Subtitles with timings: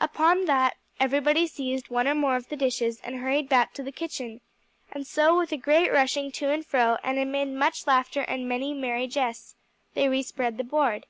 [0.00, 3.92] Upon that everybody seized one or more of the dishes and hurried back to the
[3.92, 4.40] kitchen;
[4.90, 8.72] and so with a great rushing to and fro and amid much laughter and many
[8.72, 9.54] merry jests
[9.92, 11.04] they respread the board.